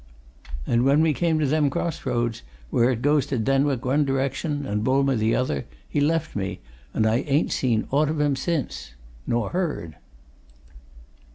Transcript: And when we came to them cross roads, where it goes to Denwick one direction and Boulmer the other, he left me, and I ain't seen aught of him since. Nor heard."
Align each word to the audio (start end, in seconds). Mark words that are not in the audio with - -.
And 0.65 0.83
when 0.83 1.01
we 1.01 1.13
came 1.13 1.37
to 1.37 1.45
them 1.45 1.69
cross 1.69 2.07
roads, 2.07 2.41
where 2.71 2.89
it 2.89 3.03
goes 3.03 3.27
to 3.27 3.37
Denwick 3.37 3.85
one 3.85 4.03
direction 4.03 4.65
and 4.65 4.83
Boulmer 4.83 5.15
the 5.15 5.35
other, 5.35 5.67
he 5.87 6.01
left 6.01 6.35
me, 6.35 6.59
and 6.91 7.05
I 7.05 7.17
ain't 7.17 7.51
seen 7.51 7.85
aught 7.91 8.09
of 8.09 8.19
him 8.19 8.35
since. 8.35 8.95
Nor 9.27 9.51
heard." 9.51 9.97